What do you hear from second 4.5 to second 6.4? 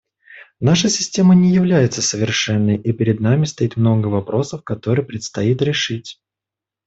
которые предстоит решить.